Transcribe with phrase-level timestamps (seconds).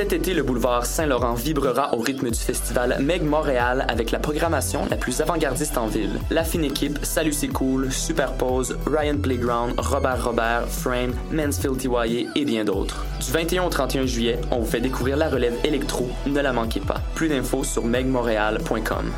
[0.00, 4.86] Cet été, le boulevard Saint-Laurent vibrera au rythme du festival Meg Montréal avec la programmation
[4.88, 6.18] la plus avant-gardiste en ville.
[6.30, 12.46] La fine équipe, Salut c'est cool, Superpose, Ryan Playground, Robert Robert, Frame, Mansfield TYA et
[12.46, 13.04] bien d'autres.
[13.22, 16.80] Du 21 au 31 juillet, on vous fait découvrir la relève électro, ne la manquez
[16.80, 17.02] pas.
[17.14, 19.12] Plus d'infos sur megmontréal.com.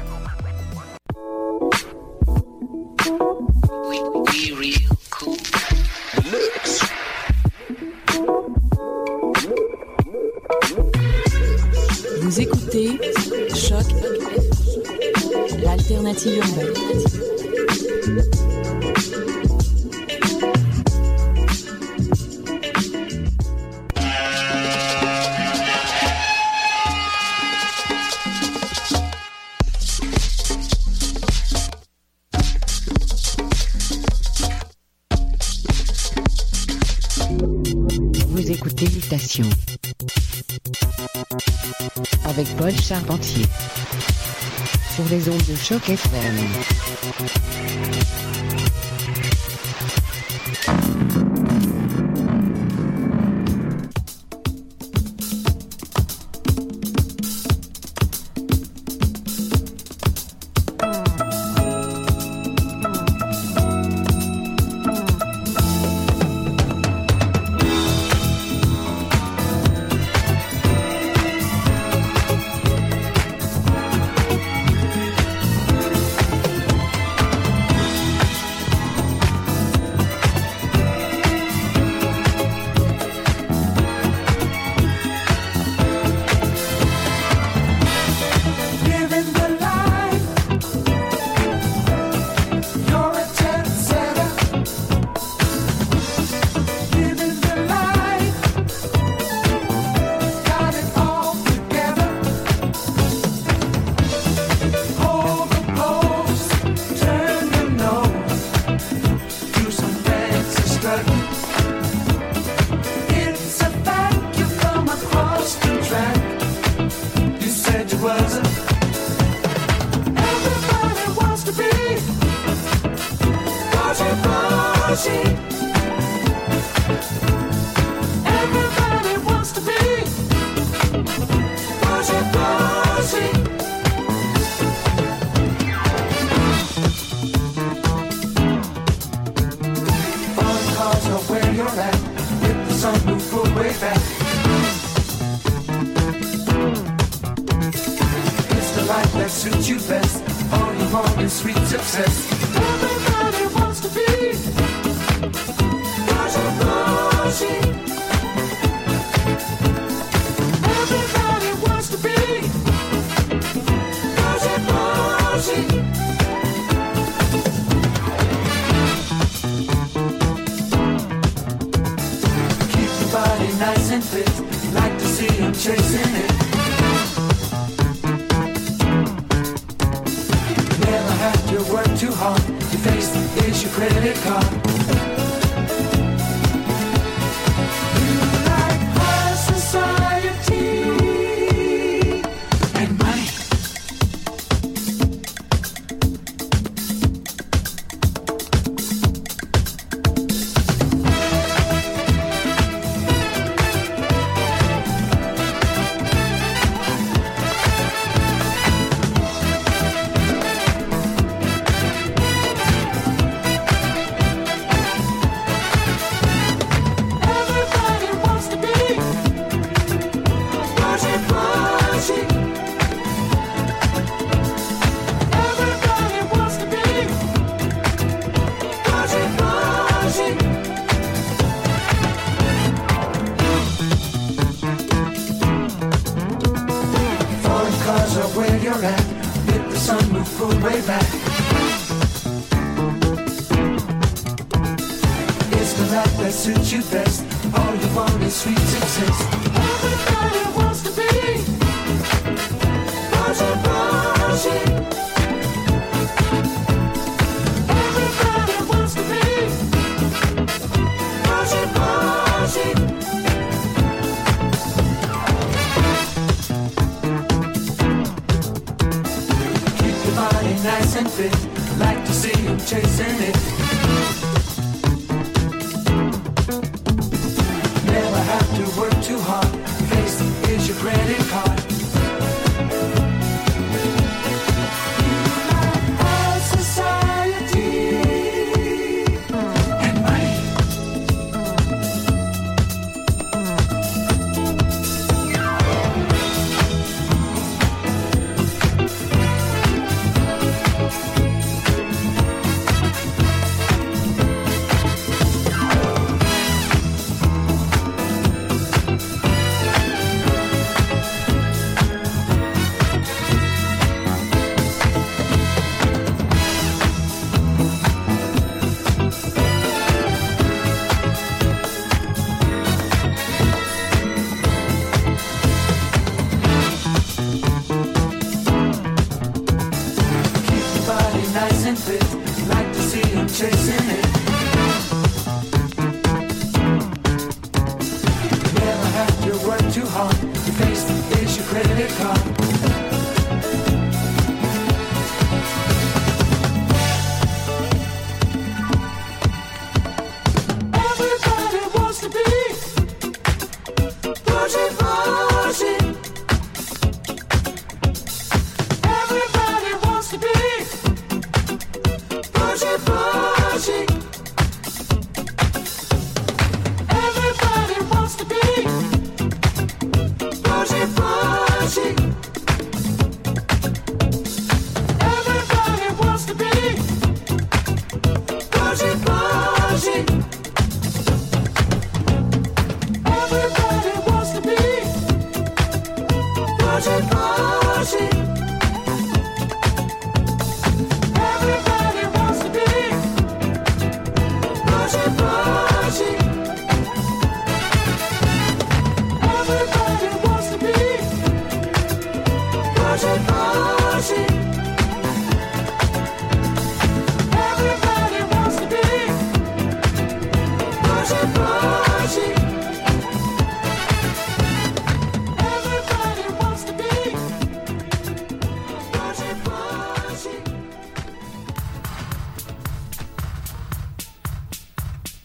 [45.72, 47.31] Look at them.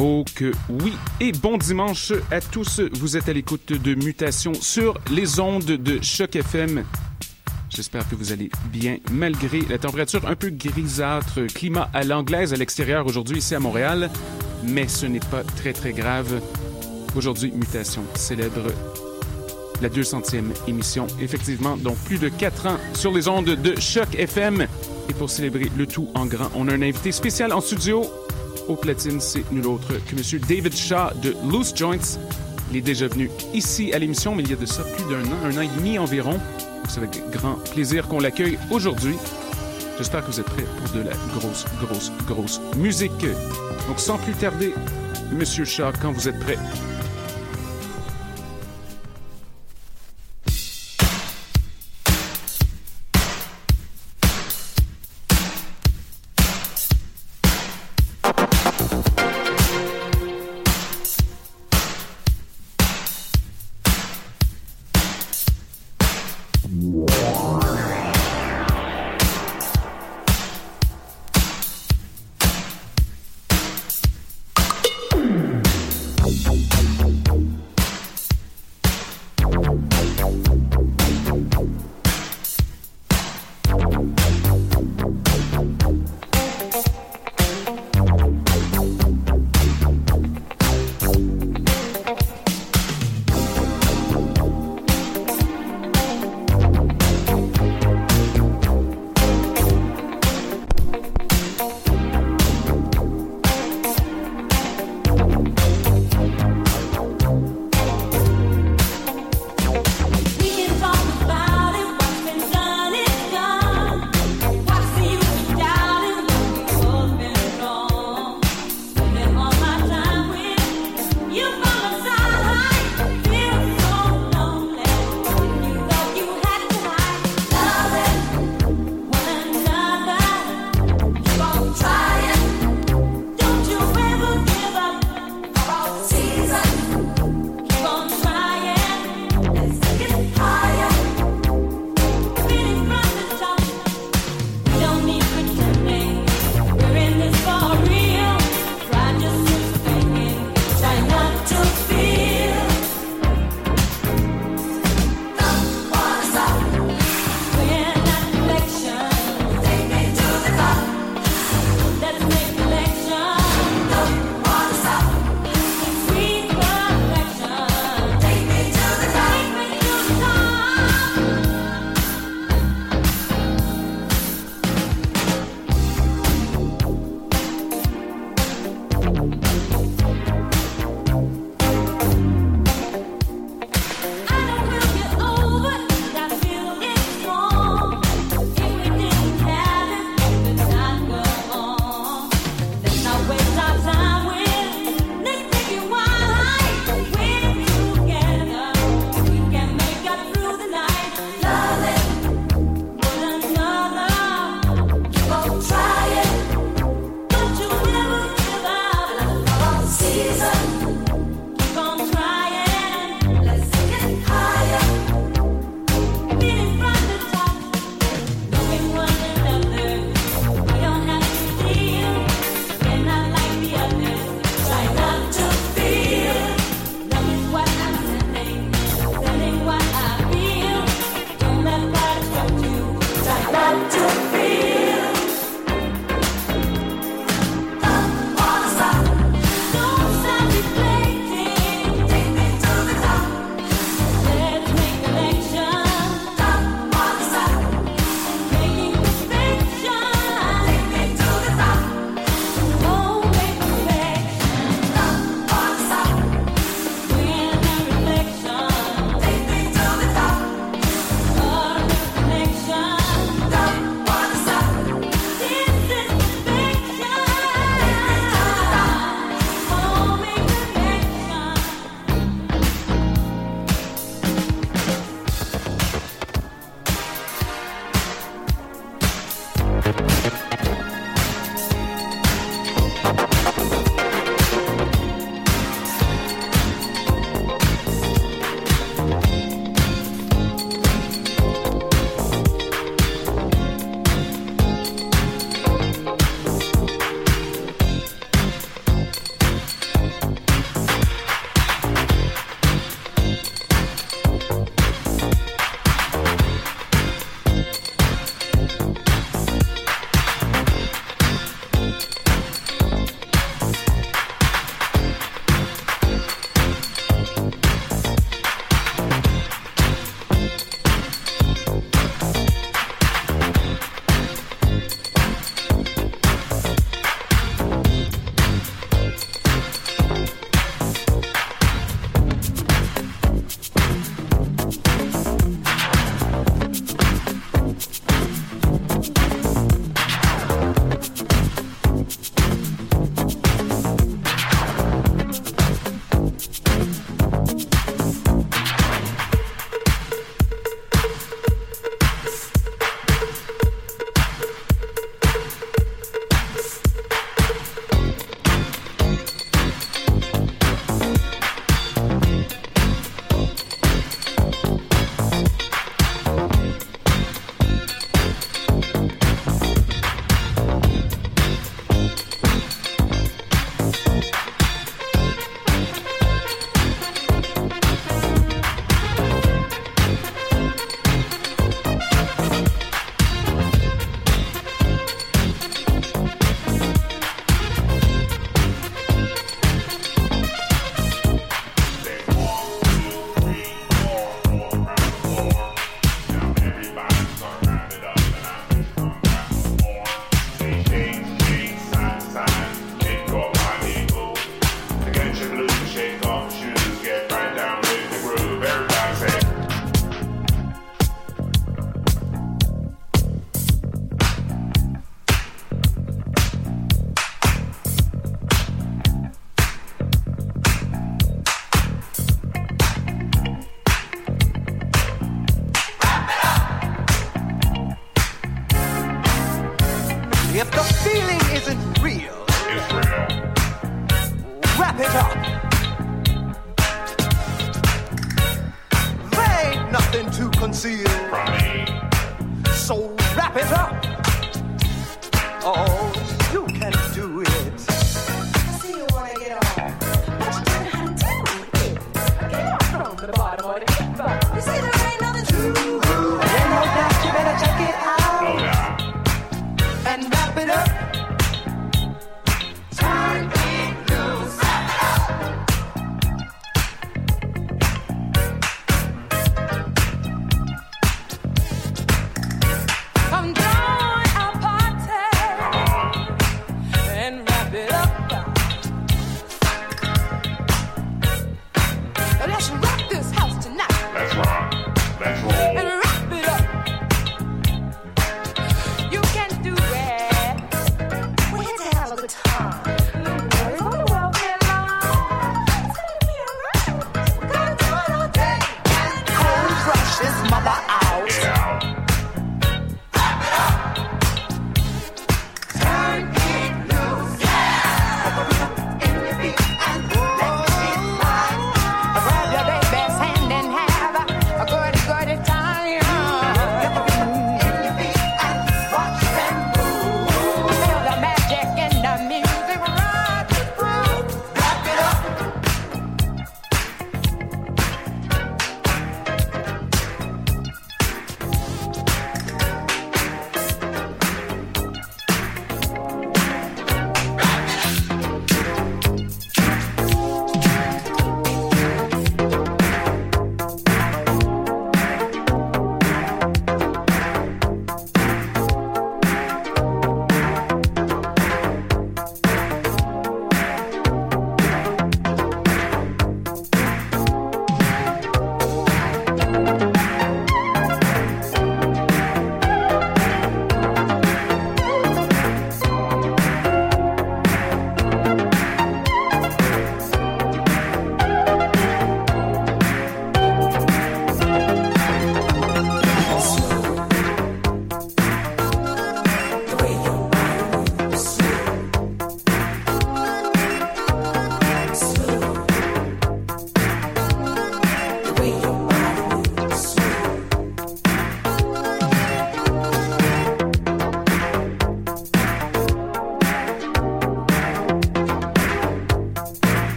[0.00, 2.80] Oui et bon dimanche à tous.
[2.94, 6.84] Vous êtes à l'écoute de Mutation sur les ondes de Choc FM.
[7.68, 12.56] J'espère que vous allez bien malgré la température un peu grisâtre, climat à l'anglaise à
[12.56, 14.10] l'extérieur aujourd'hui ici à Montréal,
[14.64, 16.40] mais ce n'est pas très très grave.
[17.14, 18.72] Aujourd'hui, Mutation célèbre
[19.82, 21.06] la 200e émission.
[21.20, 24.66] Effectivement, donc plus de 4 ans sur les ondes de Choc FM.
[25.08, 28.04] Et pour célébrer le tout en grand, on a un invité spécial en studio,
[28.68, 30.40] au platine, c'est nul autre que M.
[30.48, 32.18] David Shaw de Loose Joints.
[32.70, 35.24] Il est déjà venu ici à l'émission, mais il y a de ça plus d'un
[35.24, 36.38] an, un an et demi environ.
[36.88, 39.16] C'est avec grand plaisir qu'on l'accueille aujourd'hui.
[39.98, 43.26] J'espère que vous êtes prêts pour de la grosse, grosse, grosse musique.
[43.88, 44.72] Donc sans plus tarder,
[45.32, 46.58] Monsieur Shaw, quand vous êtes prêt,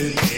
[0.00, 0.29] good.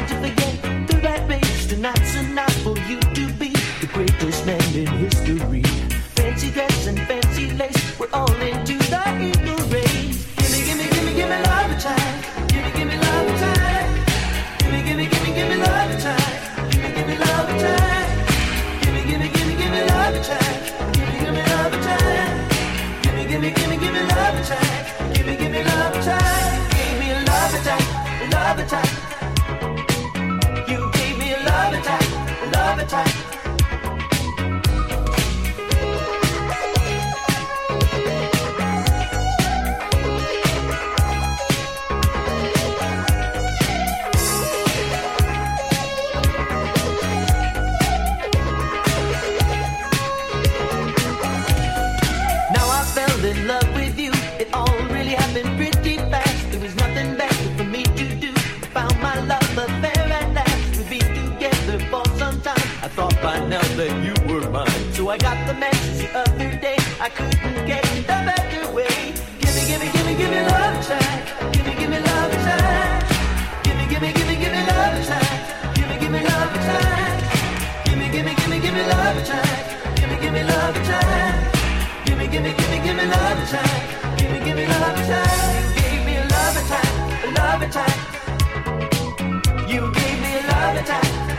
[0.00, 3.50] to forget the bad ways, Tonight's enough for you to be
[3.80, 5.61] the greatest man in history.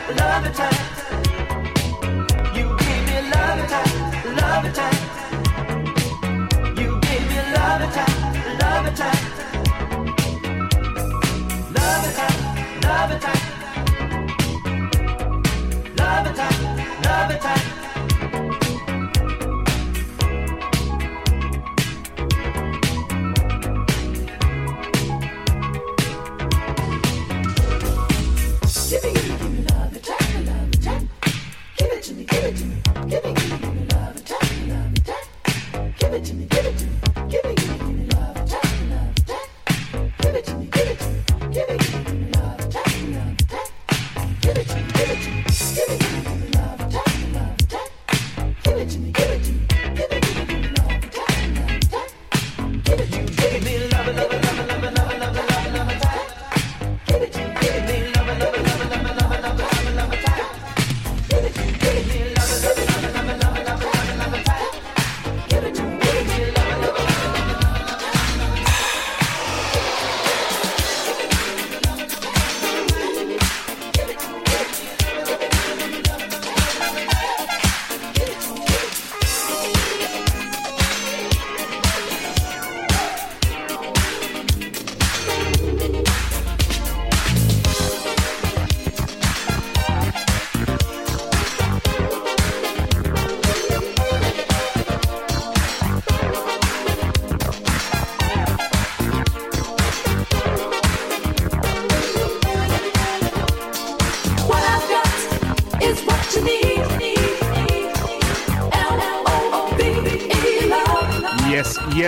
[0.06, 0.44] Love
[16.26, 17.73] attack, love attack.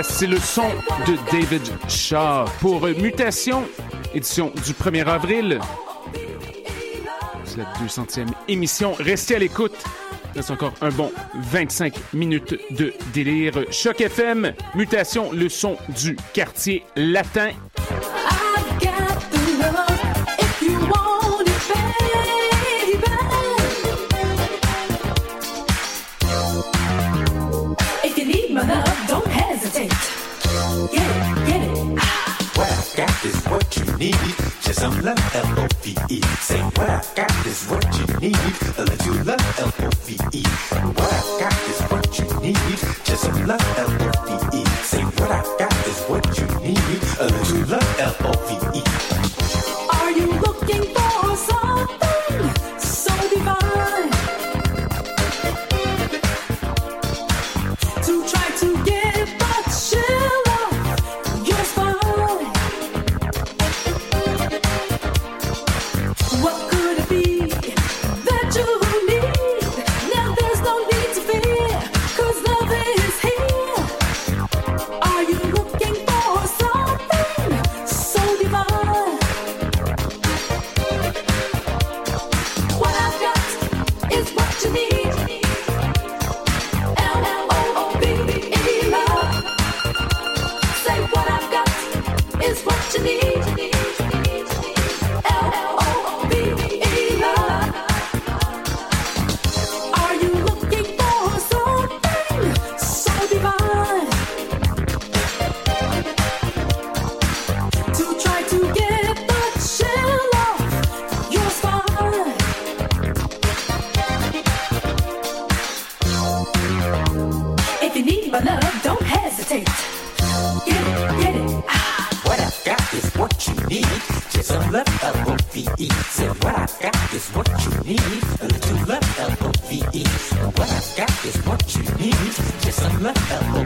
[0.02, 0.68] C'est le son
[1.06, 3.64] de David Shaw pour euh, Mutation,
[4.14, 5.58] édition du 1er avril.
[7.44, 8.92] C'est la 200e émission.
[8.98, 9.76] Restez à l'écoute.
[10.34, 13.54] Il reste encore un bon 25 minutes de délire.
[13.70, 17.50] Choc FM, Mutation, le son du quartier latin
[35.06, 36.20] love L-O-V-E.
[36.40, 38.36] Say what I got is what you need.
[38.76, 40.65] Let you love L-O-V-E.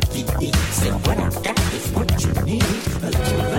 [0.09, 0.24] See
[0.72, 3.49] Say what I got is what you need.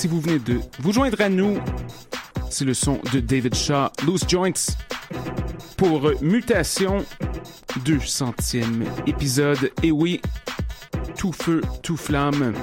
[0.00, 1.58] si vous venez de vous joindre à nous.
[2.48, 4.72] C'est le son de David Shaw, Loose Joints,
[5.76, 7.04] pour Mutation,
[7.84, 9.70] 200e épisode.
[9.82, 10.22] Et oui,
[11.18, 12.54] tout feu, tout flamme.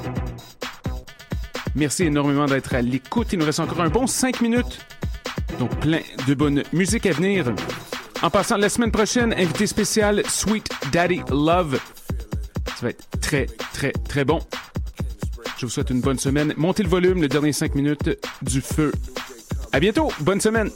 [1.76, 3.28] Merci énormément d'être à l'écoute.
[3.34, 4.80] Il nous reste encore un bon 5 minutes.
[5.60, 7.54] Donc plein de bonne musique à venir.
[8.24, 11.80] En passant, la semaine prochaine, invité spécial Sweet Daddy Love.
[12.66, 14.40] Ça va être très, très, très bon.
[15.58, 16.54] Je vous souhaite une bonne semaine.
[16.56, 18.10] Montez le volume, les dernières cinq minutes
[18.44, 18.92] du feu.
[19.72, 20.12] À bientôt.
[20.20, 20.70] Bonne semaine.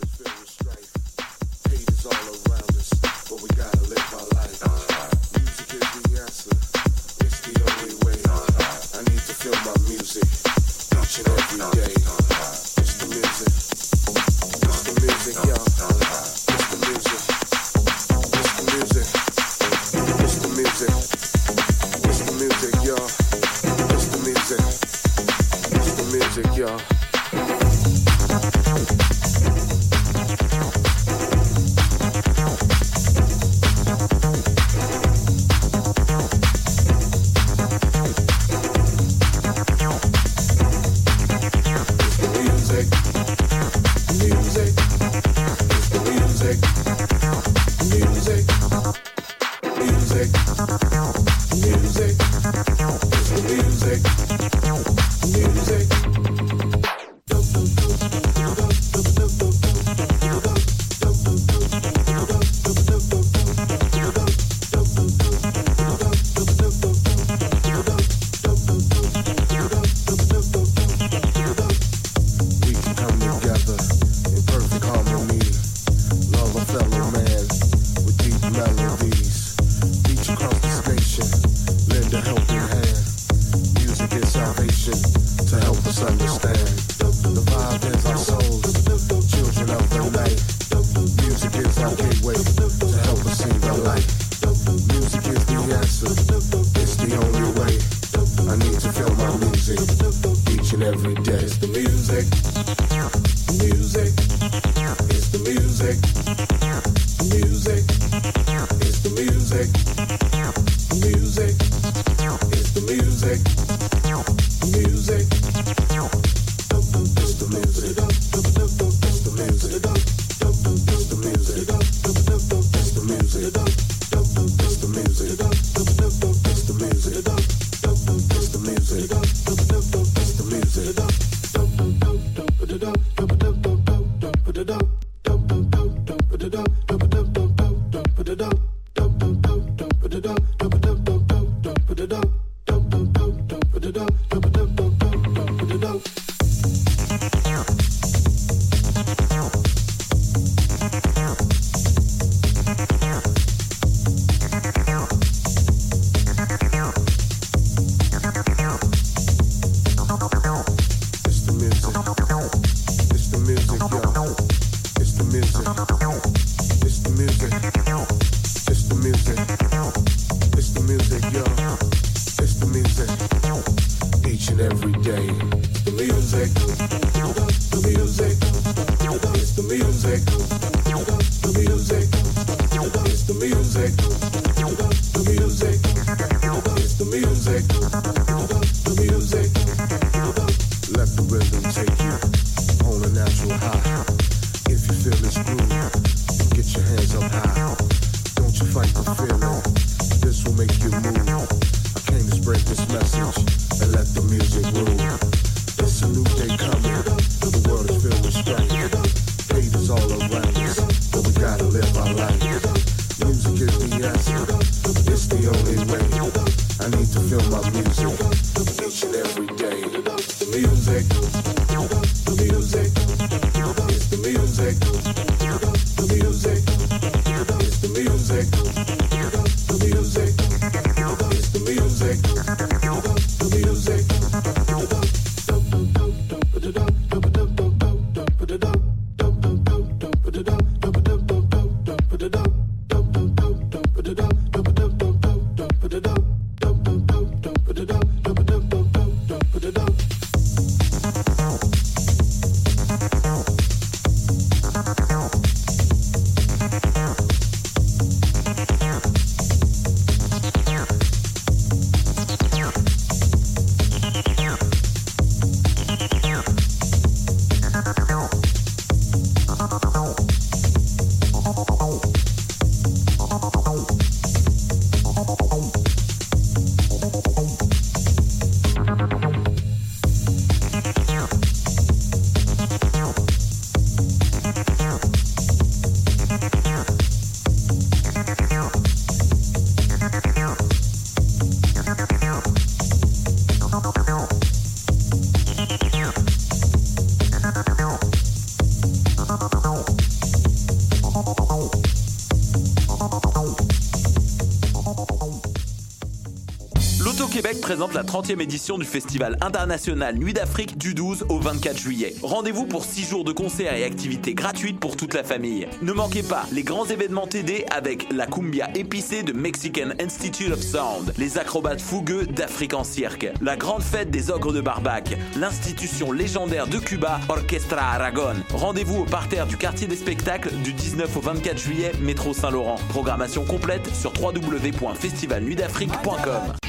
[308.12, 312.14] 30e édition du Festival international Nuit d'Afrique du 12 au 24 juillet.
[312.22, 315.66] Rendez-vous pour 6 jours de concerts et activités gratuites pour toute la famille.
[315.82, 320.59] Ne manquez pas les grands événements TD avec la cumbia épicée de Mexican Institute of
[320.59, 326.12] Sound, les acrobates fougueux d'Afrique en cirque, la grande fête des ogres de Barbac, l'institution
[326.12, 328.36] légendaire de Cuba, Orchestra Aragon.
[328.53, 332.76] Rendez-vous au parterre du quartier des spectacles du 19 au 24 juillet, métro Saint-Laurent.
[332.89, 336.61] Programmation complète sur www.festivalnuitdafrique.com.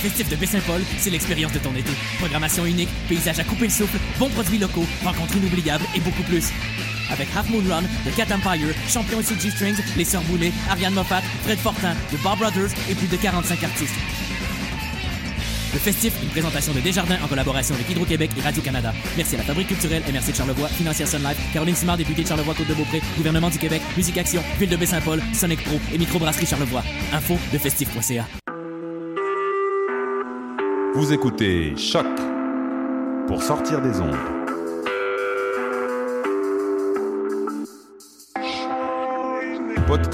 [0.00, 1.90] Festif de Baie-Saint-Paul, c'est l'expérience de ton été.
[2.18, 6.48] Programmation unique, paysage à couper le souffle, bons produits locaux, rencontres inoubliables et beaucoup plus.
[7.10, 10.94] Avec Half Moon Run, The Cat Empire, Champion et G Strings, Les Sœurs Boulay, Ariane
[10.94, 13.94] Moffat, Fred Fortin, The Bar Brothers et plus de 45 artistes.
[15.72, 18.92] Le festif, une présentation de Desjardins en collaboration avec Hydro-Québec et Radio-Canada.
[19.16, 22.28] Merci à la Fabrique culturelle MRC de Charlevoix, Financière Sun Life, Caroline Simard, députée de
[22.28, 26.82] Charlevoix-Côte-de-Beaupré, Gouvernement du Québec, Musique Action, Ville de Baie-Saint-Paul, Sonic Pro et Microbrasserie Charlevoix.
[27.12, 28.39] Info de festif.ca.
[31.00, 32.04] Vous écoutez Choc
[33.26, 34.14] pour sortir des ondes.
[39.86, 40.10] Podcast